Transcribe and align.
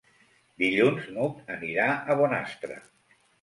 Dilluns 0.61 1.05
n'Hug 1.17 1.43
anirà 1.57 1.85
a 1.91 2.17
Bonastre. 2.23 2.81